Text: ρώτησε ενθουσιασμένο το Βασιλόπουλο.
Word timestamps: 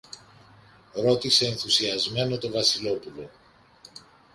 ρώτησε 0.93 1.45
ενθουσιασμένο 1.47 2.37
το 2.37 2.49
Βασιλόπουλο. 2.51 3.29